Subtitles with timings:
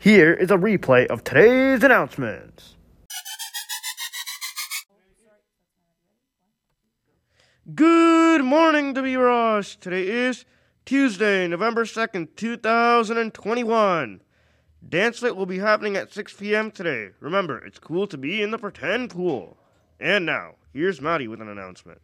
[0.00, 2.76] Here is a replay of today's announcements.
[7.74, 9.20] Good morning, W.
[9.20, 9.74] Ross.
[9.74, 10.44] Today is
[10.84, 14.20] Tuesday, November 2nd, 2021.
[14.88, 16.70] Dance Fit will be happening at 6 p.m.
[16.70, 17.10] today.
[17.18, 19.58] Remember, it's cool to be in the pretend pool.
[19.98, 22.00] And now, here's Maddie with an announcement.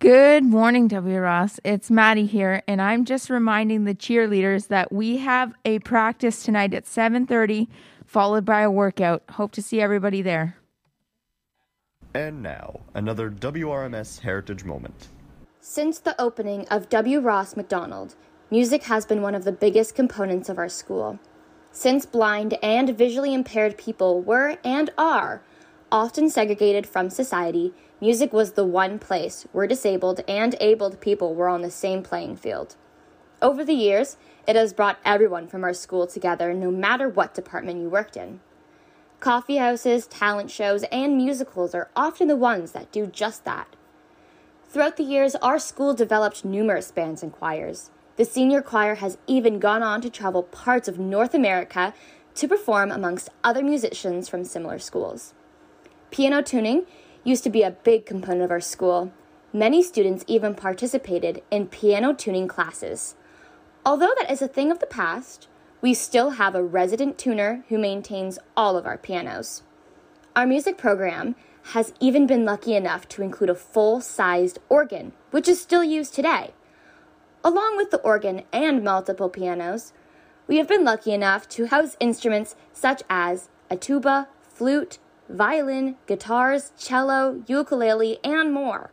[0.00, 1.18] Good morning, W.
[1.18, 1.58] Ross.
[1.64, 6.72] It's Maddie here, and I'm just reminding the cheerleaders that we have a practice tonight
[6.72, 7.66] at 7:30,
[8.06, 9.24] followed by a workout.
[9.30, 10.56] Hope to see everybody there.
[12.14, 15.08] And now, another WRMS Heritage Moment.
[15.60, 17.18] Since the opening of W.
[17.18, 18.14] Ross Macdonald,
[18.52, 21.18] music has been one of the biggest components of our school.
[21.72, 25.42] Since blind and visually impaired people were and are
[25.90, 31.48] often segregated from society, music was the one place where disabled and abled people were
[31.48, 32.76] on the same playing field.
[33.40, 34.16] Over the years,
[34.46, 38.40] it has brought everyone from our school together, no matter what department you worked in.
[39.20, 43.74] Coffee houses, talent shows, and musicals are often the ones that do just that.
[44.68, 47.90] Throughout the years, our school developed numerous bands and choirs.
[48.16, 51.94] The senior choir has even gone on to travel parts of North America
[52.34, 55.34] to perform amongst other musicians from similar schools.
[56.10, 56.86] Piano tuning
[57.22, 59.12] used to be a big component of our school.
[59.52, 63.14] Many students even participated in piano tuning classes.
[63.84, 65.48] Although that is a thing of the past,
[65.80, 69.62] we still have a resident tuner who maintains all of our pianos.
[70.34, 71.36] Our music program
[71.72, 76.14] has even been lucky enough to include a full sized organ, which is still used
[76.14, 76.52] today.
[77.44, 79.92] Along with the organ and multiple pianos,
[80.46, 86.72] we have been lucky enough to house instruments such as a tuba, flute, violin, guitars,
[86.78, 88.90] cello, ukulele, and more.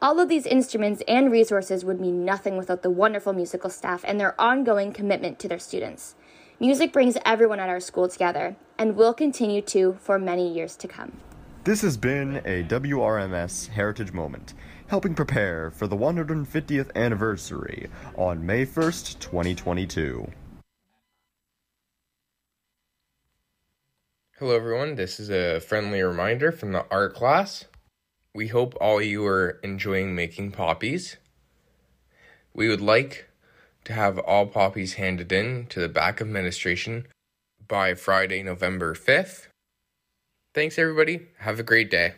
[0.00, 4.20] All of these instruments and resources would mean nothing without the wonderful musical staff and
[4.20, 6.14] their ongoing commitment to their students.
[6.60, 10.88] Music brings everyone at our school together and will continue to for many years to
[10.88, 11.12] come.
[11.64, 14.54] This has been a WRMS Heritage Moment,
[14.86, 20.30] helping prepare for the 150th anniversary on May 1st, 2022.
[24.38, 24.96] Hello, everyone.
[24.96, 27.64] This is a friendly reminder from the art class.
[28.34, 31.16] We hope all you are enjoying making poppies.
[32.52, 33.30] We would like
[33.84, 37.06] to have all poppies handed in to the back of administration
[37.66, 39.46] by Friday, November 5th.
[40.52, 41.28] Thanks, everybody.
[41.38, 42.16] Have a great day.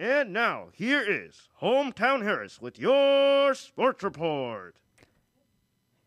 [0.00, 4.74] And now, here is Hometown Harris with your sports report.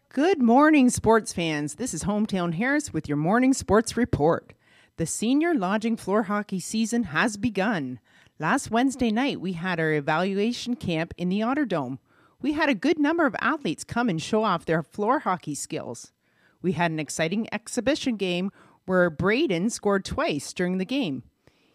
[0.09, 1.75] Good morning, sports fans.
[1.75, 4.51] This is Hometown Harris with your morning sports report.
[4.99, 8.01] The senior lodging floor hockey season has begun.
[8.37, 11.99] Last Wednesday night, we had our evaluation camp in the Otter Dome.
[12.41, 16.11] We had a good number of athletes come and show off their floor hockey skills.
[16.61, 18.51] We had an exciting exhibition game
[18.87, 21.23] where Braden scored twice during the game.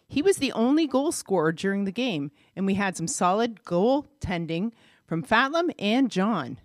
[0.07, 4.05] He was the only goal scorer during the game, and we had some solid goal
[4.19, 4.71] tending
[5.07, 6.59] from Fatlam and John.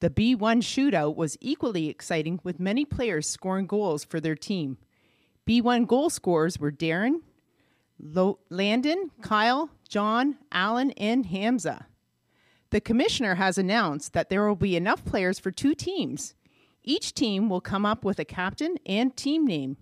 [0.00, 4.78] The B1 shootout was equally exciting with many players scoring goals for their team.
[5.50, 7.22] B1 goal scorers were Darren,
[7.98, 11.88] Lo- Landon, Kyle, John, Allen, and Hamza.
[12.70, 16.36] The commissioner has announced that there will be enough players for two teams.
[16.84, 19.76] Each team will come up with a captain and team name.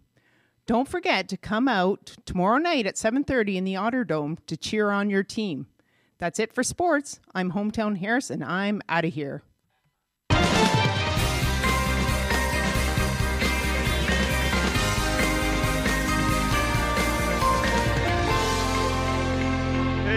[0.64, 4.88] Don't forget to come out tomorrow night at 7:30 in the Otter Dome to cheer
[4.88, 5.66] on your team.
[6.16, 7.20] That's it for sports.
[7.34, 8.42] I'm Hometown Harrison.
[8.42, 9.42] And I'm out of here.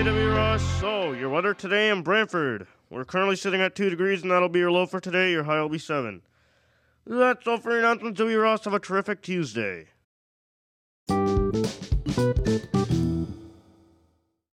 [0.04, 0.32] W.
[0.32, 0.64] Ross.
[0.80, 2.66] So, your weather today in Brantford.
[2.90, 5.32] We're currently sitting at 2 degrees, and that'll be your low for today.
[5.32, 6.24] Your high will be 7.
[7.06, 8.40] That's all for your announcements, W.
[8.40, 8.66] Ross.
[8.66, 9.90] Have a terrific Tuesday.